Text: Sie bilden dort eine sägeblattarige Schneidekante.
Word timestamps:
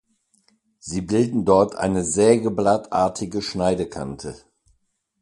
Sie 0.79 1.01
bilden 1.01 1.45
dort 1.45 1.75
eine 1.75 2.03
sägeblattarige 2.03 3.39
Schneidekante. 3.43 4.35